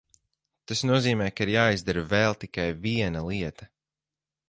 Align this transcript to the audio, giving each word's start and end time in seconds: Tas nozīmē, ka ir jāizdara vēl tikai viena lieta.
Tas 0.71 0.81
nozīmē, 0.91 1.27
ka 1.35 1.47
ir 1.47 1.53
jāizdara 1.57 2.05
vēl 2.17 2.39
tikai 2.47 2.69
viena 2.89 3.27
lieta. 3.31 3.73